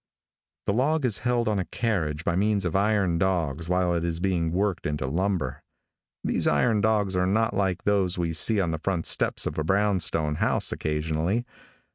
[0.65, 4.19] The log is held on a carriage by means of iron dogs while it is
[4.19, 5.61] being worked into lumber.
[6.23, 9.63] These iron dogs are not like those we see on the front steps of a
[9.63, 11.45] brown stone house occasionally.